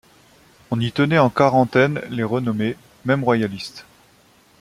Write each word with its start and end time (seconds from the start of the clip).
On 0.71 0.79
y 0.79 0.91
tenait 0.91 1.19
en 1.19 1.29
quarantaine 1.29 2.01
les 2.09 2.23
renommées, 2.23 2.75
même 3.05 3.23
royalistes. 3.23 3.85